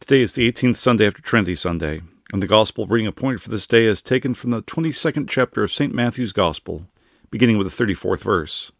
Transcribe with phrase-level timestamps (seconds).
[0.00, 2.00] Today is the 18th Sunday after Trinity Sunday,
[2.32, 5.72] and the Gospel reading appointed for this day is taken from the 22nd chapter of
[5.72, 5.92] St.
[5.92, 6.86] Matthew's Gospel,
[7.30, 8.70] beginning with the 34th verse.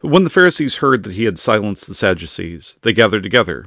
[0.00, 3.66] But when the Pharisees heard that he had silenced the Sadducees, they gathered together.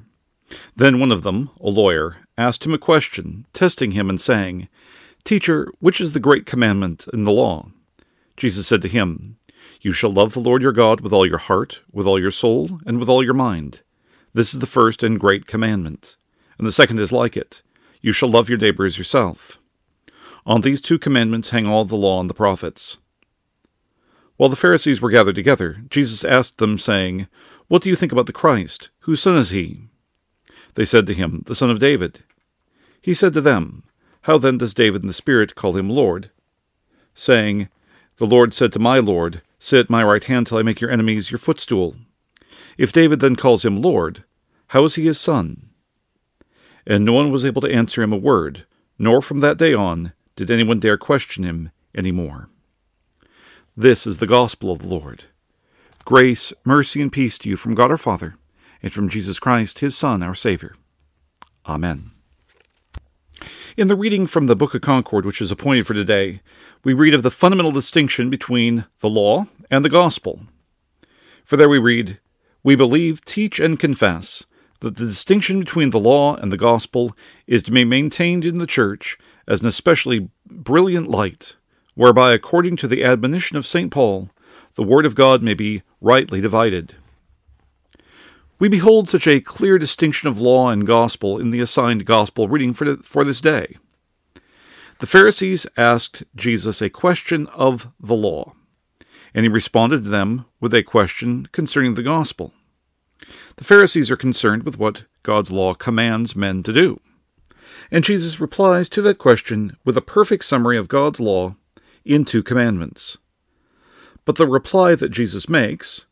[0.75, 4.67] Then one of them, a lawyer, asked him a question, testing him and saying,
[5.23, 7.69] Teacher, which is the great commandment in the law?
[8.35, 9.37] Jesus said to him,
[9.79, 12.79] You shall love the Lord your God with all your heart, with all your soul,
[12.85, 13.79] and with all your mind.
[14.33, 16.15] This is the first and great commandment.
[16.57, 17.61] And the second is like it
[18.01, 19.59] You shall love your neighbor as yourself.
[20.45, 22.97] On these two commandments hang all the law and the prophets.
[24.37, 27.27] While the Pharisees were gathered together, Jesus asked them, saying,
[27.67, 28.89] What do you think about the Christ?
[29.01, 29.83] Whose son is he?
[30.73, 32.23] They said to him, The son of David.
[33.01, 33.83] He said to them,
[34.21, 36.31] How then does David in the Spirit call him Lord?
[37.13, 37.69] Saying,
[38.17, 40.89] The Lord said to my Lord, Sit at my right hand till I make your
[40.89, 41.95] enemies your footstool.
[42.77, 44.23] If David then calls him Lord,
[44.67, 45.69] how is he his son?
[46.85, 48.65] And no one was able to answer him a word,
[48.97, 52.49] nor from that day on did anyone dare question him any more.
[53.75, 55.25] This is the gospel of the Lord.
[56.05, 58.35] Grace, mercy, and peace to you from God our Father,
[58.81, 60.75] and from Jesus Christ, his Son, our Savior.
[61.65, 62.11] Amen.
[63.77, 66.41] In the reading from the Book of Concord, which is appointed for today,
[66.83, 70.41] we read of the fundamental distinction between the law and the gospel.
[71.45, 72.19] For there we read,
[72.63, 74.45] We believe, teach, and confess
[74.81, 77.15] that the distinction between the law and the gospel
[77.47, 81.55] is to be maintained in the Church as an especially brilliant light,
[81.95, 83.91] whereby, according to the admonition of St.
[83.91, 84.29] Paul,
[84.75, 86.95] the Word of God may be rightly divided.
[88.59, 92.73] We behold such a clear distinction of law and gospel in the assigned gospel reading
[92.73, 93.77] for, for this day.
[94.99, 98.53] The Pharisees asked Jesus a question of the law,
[99.33, 102.53] and he responded to them with a question concerning the gospel.
[103.57, 106.99] The Pharisees are concerned with what God's law commands men to do.
[107.91, 111.55] And Jesus replies to that question with a perfect summary of God's law
[112.03, 113.17] in two commandments.
[114.25, 116.05] But the reply that Jesus makes,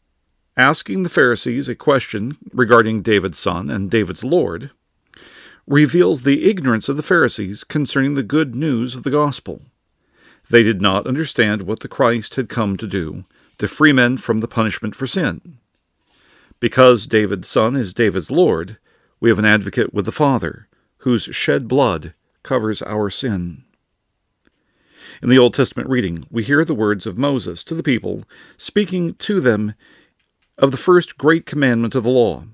[0.58, 4.72] asking the Pharisees a question regarding David's son and David's Lord,
[5.68, 9.62] reveals the ignorance of the Pharisees concerning the good news of the gospel.
[10.50, 13.26] They did not understand what the Christ had come to do
[13.60, 15.60] to free men from the punishment for sin.
[16.60, 18.78] Because David's son is David's Lord,
[19.20, 20.68] we have an advocate with the Father,
[21.00, 23.64] whose shed blood covers our sin.
[25.22, 28.24] In the Old Testament reading, we hear the words of Moses to the people,
[28.58, 29.74] speaking to them
[30.58, 32.46] of the first great commandment of the law.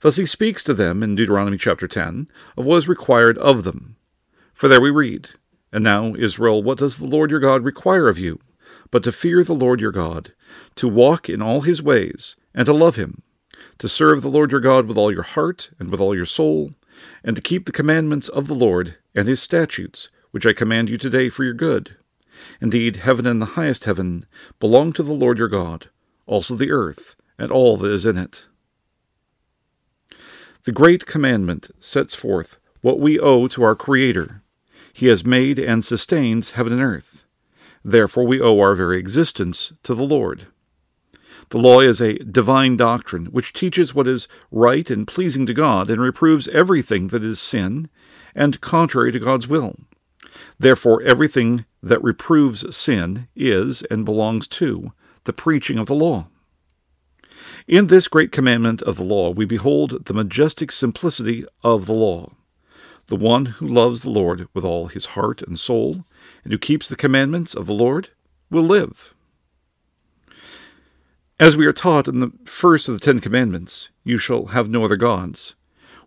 [0.00, 3.96] Thus he speaks to them in Deuteronomy chapter 10 of what is required of them.
[4.54, 5.28] For there we read,
[5.76, 8.40] And now, Israel, what does the Lord your God require of you?
[8.90, 10.32] But to fear the Lord your God,
[10.76, 13.20] to walk in all his ways, and to love him,
[13.76, 16.72] to serve the Lord your God with all your heart and with all your soul,
[17.22, 20.96] and to keep the commandments of the Lord and his statutes, which I command you
[20.96, 21.94] today for your good.
[22.58, 24.24] Indeed, heaven and the highest heaven
[24.58, 25.90] belong to the Lord your God,
[26.24, 28.46] also the earth and all that is in it.
[30.64, 34.42] The Great Commandment sets forth what we owe to our Creator.
[34.96, 37.26] He has made and sustains heaven and earth.
[37.84, 40.46] Therefore, we owe our very existence to the Lord.
[41.50, 45.90] The law is a divine doctrine which teaches what is right and pleasing to God
[45.90, 47.90] and reproves everything that is sin
[48.34, 49.76] and contrary to God's will.
[50.58, 54.92] Therefore, everything that reproves sin is and belongs to
[55.24, 56.28] the preaching of the law.
[57.68, 62.32] In this great commandment of the law, we behold the majestic simplicity of the law.
[63.08, 66.04] The one who loves the Lord with all his heart and soul,
[66.42, 68.10] and who keeps the commandments of the Lord,
[68.50, 69.14] will live.
[71.38, 74.84] As we are taught in the first of the Ten Commandments, you shall have no
[74.84, 75.54] other gods,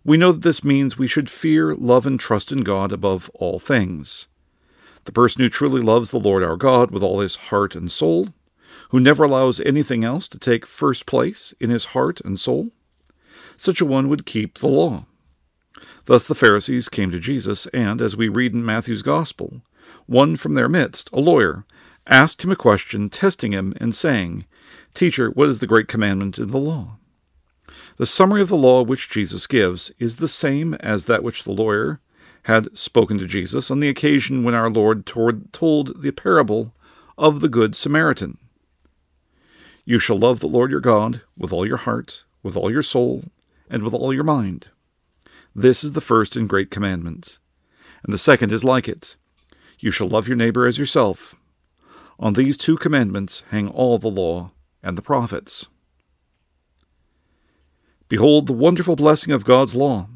[0.04, 3.58] we know that this means we should fear, love, and trust in God above all
[3.58, 4.28] things.
[5.04, 8.28] The person who truly loves the Lord our God with all his heart and soul
[8.90, 12.70] who never allows anything else to take first place in his heart and soul?
[13.56, 15.06] Such a one would keep the law.
[16.10, 19.62] Thus the Pharisees came to Jesus, and, as we read in Matthew's Gospel,
[20.06, 21.64] one from their midst, a lawyer,
[22.04, 24.44] asked him a question, testing him, and saying,
[24.92, 26.96] Teacher, what is the great commandment in the law?
[27.96, 31.52] The summary of the law which Jesus gives is the same as that which the
[31.52, 32.00] lawyer
[32.42, 36.74] had spoken to Jesus on the occasion when our Lord told the parable
[37.18, 38.36] of the Good Samaritan.
[39.84, 43.26] You shall love the Lord your God with all your heart, with all your soul,
[43.70, 44.66] and with all your mind.
[45.54, 47.38] This is the first and great commandment.
[48.04, 49.16] And the second is like it
[49.78, 51.34] You shall love your neighbor as yourself.
[52.18, 54.52] On these two commandments hang all the law
[54.82, 55.66] and the prophets.
[58.08, 60.08] Behold the wonderful blessing of God's law.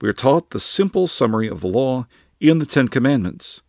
[0.00, 2.06] We are taught the simple summary of the law
[2.40, 3.62] in the Ten Commandments,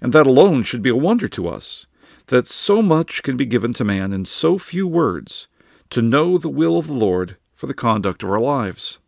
[0.00, 1.86] and that alone should be a wonder to us,
[2.26, 5.48] that so much can be given to man in so few words
[5.90, 8.98] to know the will of the Lord for the conduct of our lives.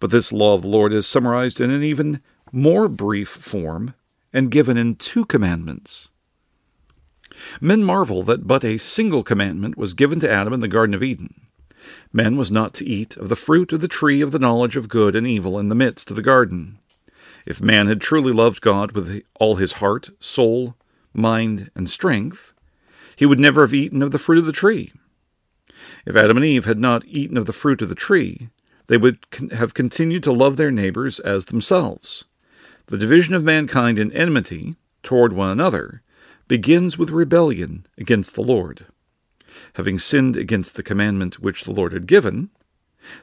[0.00, 2.20] But this law of the Lord is summarized in an even
[2.52, 3.94] more brief form
[4.32, 6.10] and given in two commandments.
[7.60, 11.02] Men marvel that but a single commandment was given to Adam in the Garden of
[11.02, 11.46] Eden.
[12.12, 14.88] Man was not to eat of the fruit of the tree of the knowledge of
[14.88, 16.78] good and evil in the midst of the garden.
[17.46, 20.76] If man had truly loved God with all his heart, soul,
[21.12, 22.52] mind, and strength,
[23.16, 24.92] he would never have eaten of the fruit of the tree.
[26.06, 28.48] If Adam and Eve had not eaten of the fruit of the tree,
[28.92, 29.16] they would
[29.52, 32.26] have continued to love their neighbors as themselves.
[32.88, 36.02] The division of mankind in enmity toward one another
[36.46, 38.84] begins with rebellion against the Lord.
[39.76, 42.50] Having sinned against the commandment which the Lord had given,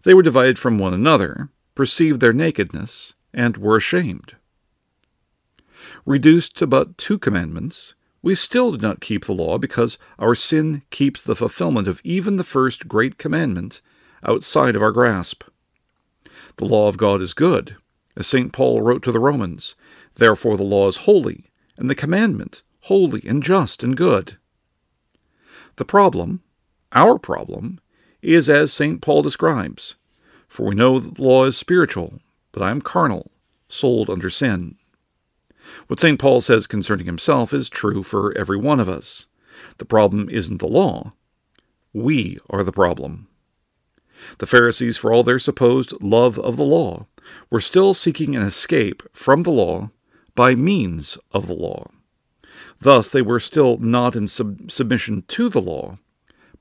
[0.02, 4.38] they were divided from one another, perceived their nakedness, and were ashamed.
[6.04, 7.94] Reduced to but two commandments,
[8.24, 12.38] we still did not keep the law because our sin keeps the fulfillment of even
[12.38, 13.82] the first great commandment
[14.24, 15.44] outside of our grasp.
[16.60, 17.78] The law of God is good,
[18.18, 18.52] as St.
[18.52, 19.78] Paul wrote to the Romans.
[20.16, 21.46] Therefore, the law is holy,
[21.78, 24.36] and the commandment holy and just and good.
[25.78, 26.42] The problem,
[26.92, 27.80] our problem,
[28.22, 29.02] is as St.
[29.02, 29.96] Paul describes
[30.50, 32.20] For we know that the law is spiritual,
[32.52, 33.32] but I am carnal,
[33.70, 34.76] sold under sin.
[35.88, 36.20] What St.
[36.20, 39.28] Paul says concerning himself is true for every one of us.
[39.78, 41.14] The problem isn't the law.
[41.94, 43.29] We are the problem.
[44.40, 47.08] The Pharisees, for all their supposed love of the law,
[47.50, 49.92] were still seeking an escape from the law
[50.36, 51.90] by means of the law.
[52.80, 55.98] Thus, they were still not in sub- submission to the law,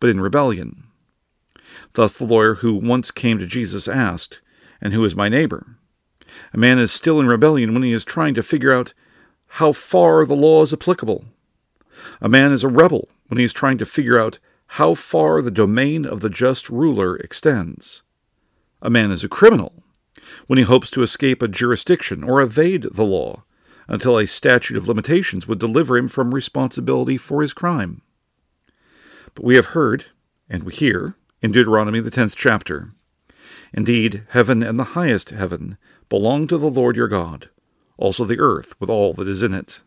[0.01, 0.85] but in rebellion.
[1.95, 4.41] Thus, the lawyer who once came to Jesus asked,
[4.81, 5.79] And who is my neighbor?
[6.53, 8.95] A man is still in rebellion when he is trying to figure out
[9.53, 11.25] how far the law is applicable.
[12.21, 14.39] A man is a rebel when he is trying to figure out
[14.73, 18.03] how far the domain of the just ruler extends.
[18.81, 19.83] A man is a criminal
[20.47, 23.45] when he hopes to escape a jurisdiction or evade the law
[23.89, 28.03] until a statute of limitations would deliver him from responsibility for his crime.
[29.35, 30.07] But we have heard,
[30.49, 32.93] and we hear, in Deuteronomy the tenth chapter,
[33.73, 35.77] Indeed, heaven and the highest heaven
[36.09, 37.51] belong to the Lord your God,
[37.97, 39.81] also the earth with all that is in it.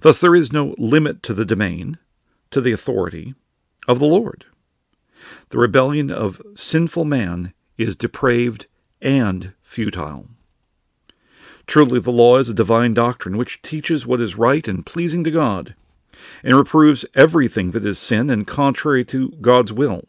[0.00, 1.98] Thus there is no limit to the domain,
[2.50, 3.34] to the authority
[3.86, 4.46] of the Lord.
[5.50, 8.66] The rebellion of sinful man is depraved
[9.00, 10.28] and futile.
[11.66, 15.30] Truly, the law is a divine doctrine which teaches what is right and pleasing to
[15.30, 15.74] God,
[16.42, 20.06] and reproves everything that is sin and contrary to God's will.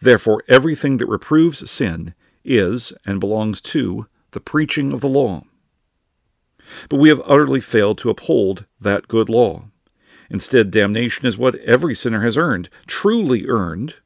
[0.00, 5.44] Therefore, everything that reproves sin is and belongs to the preaching of the law.
[6.88, 9.64] But we have utterly failed to uphold that good law.
[10.32, 13.96] Instead, damnation is what every sinner has earned, truly earned,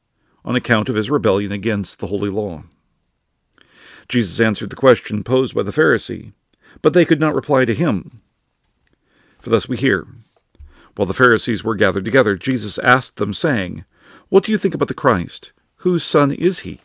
[0.43, 2.63] on account of his rebellion against the holy law.
[4.09, 6.33] Jesus answered the question posed by the Pharisee,
[6.81, 8.21] but they could not reply to him.
[9.39, 10.05] For thus we hear
[10.97, 13.85] While the Pharisees were gathered together, Jesus asked them, saying,
[14.27, 15.53] What do you think about the Christ?
[15.77, 16.81] Whose son is he?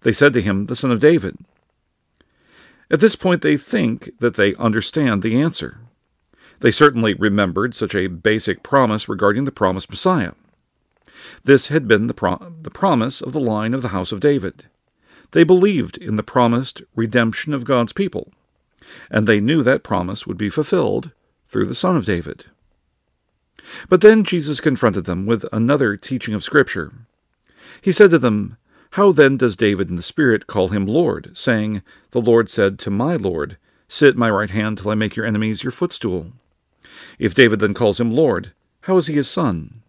[0.00, 1.36] They said to him, The son of David.
[2.90, 5.80] At this point, they think that they understand the answer.
[6.60, 10.32] They certainly remembered such a basic promise regarding the promised Messiah.
[11.44, 14.64] This had been the, the promise of the line of the house of David.
[15.32, 18.32] They believed in the promised redemption of God's people,
[19.10, 21.10] and they knew that promise would be fulfilled
[21.46, 22.44] through the Son of David.
[23.88, 26.92] But then Jesus confronted them with another teaching of Scripture.
[27.80, 28.56] He said to them,
[28.96, 31.82] how then does David in the Spirit call him Lord, saying,
[32.12, 33.58] The Lord said to my Lord,
[33.88, 36.32] Sit at my right hand till I make your enemies your footstool?
[37.18, 39.82] If David then calls him Lord, how is he his son?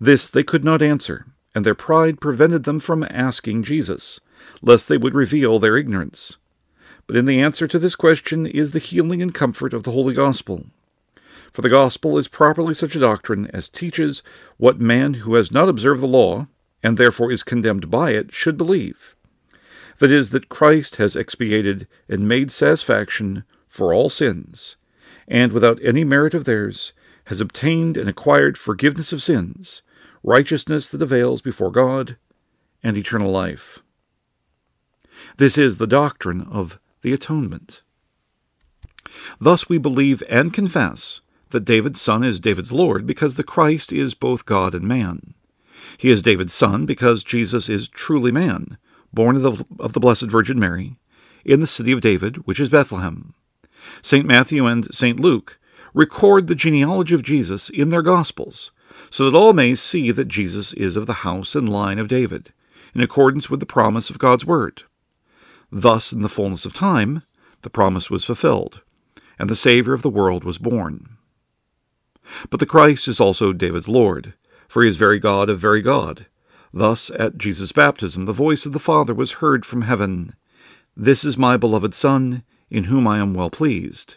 [0.00, 4.20] This they could not answer, and their pride prevented them from asking Jesus,
[4.60, 6.36] lest they would reveal their ignorance.
[7.06, 10.14] But in the answer to this question is the healing and comfort of the Holy
[10.14, 10.66] Gospel.
[11.52, 14.22] For the Gospel is properly such a doctrine as teaches
[14.56, 16.46] what man who has not observed the law,
[16.82, 19.14] and therefore is condemned by it, should believe.
[19.98, 24.76] That is, that Christ has expiated and made satisfaction for all sins,
[25.28, 26.92] and without any merit of theirs,
[27.26, 29.82] has obtained and acquired forgiveness of sins,
[30.22, 32.16] righteousness that avails before God,
[32.82, 33.78] and eternal life.
[35.36, 37.82] This is the doctrine of the atonement.
[39.40, 44.14] Thus we believe and confess that David's son is David's Lord because the Christ is
[44.14, 45.34] both God and man.
[45.98, 48.78] He is David's son because Jesus is truly man,
[49.12, 50.96] born of the, of the Blessed Virgin Mary,
[51.44, 53.34] in the city of David, which is Bethlehem.
[54.02, 54.26] St.
[54.26, 55.18] Matthew and St.
[55.18, 55.58] Luke
[55.94, 58.72] record the genealogy of Jesus in their Gospels,
[59.10, 62.52] so that all may see that Jesus is of the house and line of David,
[62.94, 64.82] in accordance with the promise of God's Word.
[65.70, 67.22] Thus, in the fullness of time,
[67.62, 68.82] the promise was fulfilled,
[69.38, 71.16] and the Saviour of the world was born.
[72.50, 74.34] But the Christ is also David's Lord,
[74.68, 76.26] for he is very God of very God.
[76.72, 80.34] Thus, at Jesus' baptism, the voice of the Father was heard from heaven
[80.96, 82.42] This is my beloved Son,
[82.72, 84.16] in whom I am well pleased.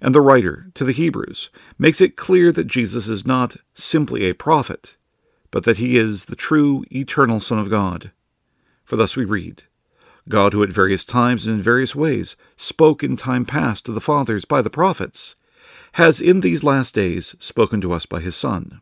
[0.00, 4.34] And the writer to the Hebrews makes it clear that Jesus is not simply a
[4.34, 4.96] prophet,
[5.50, 8.12] but that he is the true, eternal Son of God.
[8.84, 9.64] For thus we read
[10.28, 14.00] God, who at various times and in various ways spoke in time past to the
[14.00, 15.34] fathers by the prophets,
[15.92, 18.80] has in these last days spoken to us by his Son,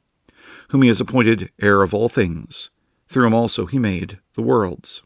[0.69, 2.71] whom he has appointed heir of all things.
[3.09, 5.03] Through him also he made the worlds.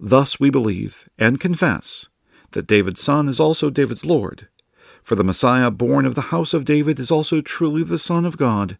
[0.00, 2.08] Thus we believe and confess
[2.52, 4.48] that David's son is also David's Lord,
[5.02, 8.36] for the Messiah born of the house of David is also truly the Son of
[8.36, 8.78] God,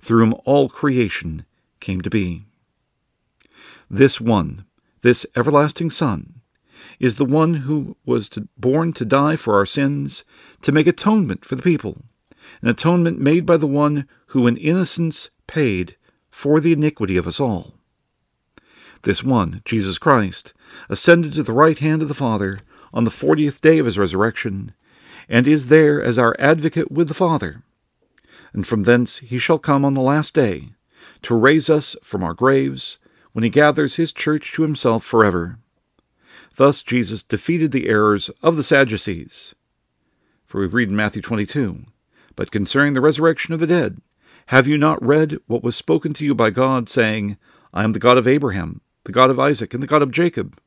[0.00, 1.44] through whom all creation
[1.80, 2.44] came to be.
[3.90, 4.64] This one,
[5.02, 6.40] this everlasting Son,
[7.00, 10.24] is the one who was to, born to die for our sins,
[10.62, 12.02] to make atonement for the people,
[12.60, 15.96] an atonement made by the one who in innocence paid
[16.30, 17.74] for the iniquity of us all.
[19.02, 20.52] This one, Jesus Christ,
[20.88, 22.58] ascended to the right hand of the Father
[22.92, 24.72] on the fortieth day of his resurrection,
[25.28, 27.62] and is there as our advocate with the Father.
[28.52, 30.70] And from thence he shall come on the last day,
[31.22, 32.98] to raise us from our graves,
[33.32, 35.58] when he gathers his church to himself forever.
[36.56, 39.54] Thus Jesus defeated the errors of the Sadducees.
[40.44, 41.84] For we read in Matthew 22,
[42.34, 44.00] But concerning the resurrection of the dead,
[44.46, 47.36] have you not read what was spoken to you by God, saying,
[47.72, 50.60] I am the God of Abraham, the God of Isaac, and the God of Jacob?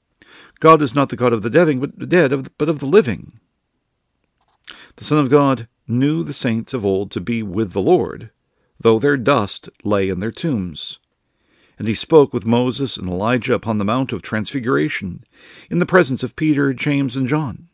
[0.59, 3.33] God is not the God of the dead, but of the living.
[4.95, 8.31] The Son of God knew the saints of old to be with the Lord,
[8.79, 10.97] though their dust lay in their tombs.
[11.77, 15.23] And he spoke with Moses and Elijah upon the Mount of Transfiguration,
[15.69, 17.69] in the presence of Peter, James, and John,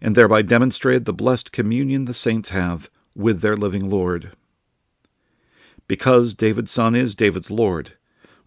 [0.00, 4.32] and thereby demonstrated the blessed communion the saints have with their living Lord.
[5.86, 7.92] Because David's Son is David's Lord,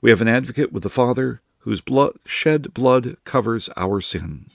[0.01, 4.45] we have an advocate with the Father whose blood, shed blood covers our sin.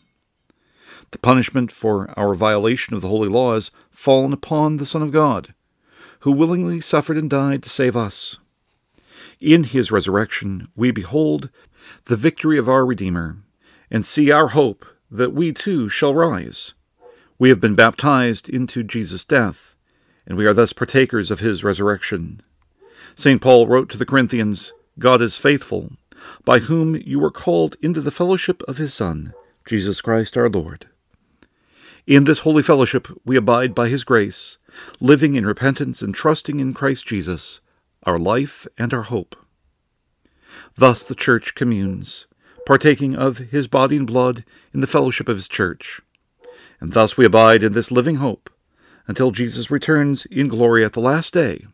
[1.13, 5.13] The punishment for our violation of the holy law has fallen upon the Son of
[5.13, 5.55] God,
[6.21, 8.39] who willingly suffered and died to save us.
[9.41, 11.51] In his resurrection, we behold
[12.05, 13.39] the victory of our Redeemer,
[13.91, 16.75] and see our hope that we too shall rise.
[17.39, 19.77] We have been baptized into Jesus' death,
[20.27, 22.43] and we are thus partakers of his resurrection.
[23.15, 23.41] St.
[23.41, 25.93] Paul wrote to the Corinthians, God is faithful
[26.45, 29.35] by whom you were called into the fellowship of his Son,
[29.67, 30.87] Jesus Christ our Lord.
[32.07, 34.59] In this holy fellowship we abide by his grace,
[35.01, 37.61] living in repentance and trusting in Christ Jesus,
[38.05, 39.35] our life and our hope.
[40.77, 42.27] Thus the Church communes,
[42.65, 46.01] partaking of his body and blood in the fellowship of his Church.
[46.81, 48.51] And thus we abide in this living hope
[49.09, 51.67] until Jesus returns in glory at the last day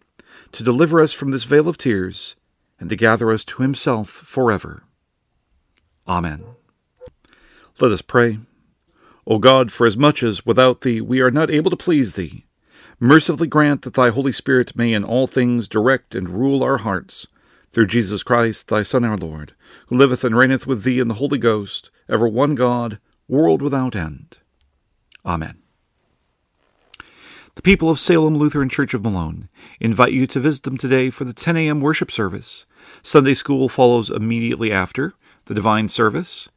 [0.52, 2.36] to deliver us from this vale of tears
[2.82, 4.82] and to gather us to himself forever.
[6.08, 6.44] Amen.
[7.78, 8.40] Let us pray.
[9.24, 12.44] O God, for as much as without thee we are not able to please thee,
[12.98, 17.28] mercifully grant that thy Holy Spirit may in all things direct and rule our hearts,
[17.70, 19.54] through Jesus Christ, thy Son, our Lord,
[19.86, 22.98] who liveth and reigneth with thee in the Holy Ghost, ever one God,
[23.28, 24.38] world without end.
[25.24, 25.62] Amen.
[27.54, 29.48] The people of Salem Lutheran Church of Malone
[29.78, 31.80] invite you to visit them today for the 10 a.m.
[31.80, 32.66] worship service
[33.02, 35.14] Sunday school follows immediately after
[35.46, 36.48] the divine service.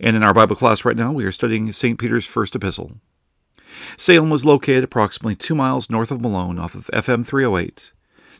[0.00, 1.98] And in our Bible class right now, we are studying St.
[1.98, 2.92] Peter's first epistle.
[3.96, 7.92] Salem was located approximately two miles north of Malone off of FM 308.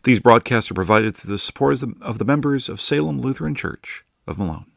[0.02, 4.38] These broadcasts are provided through the support of the members of Salem Lutheran Church of
[4.38, 4.69] Malone.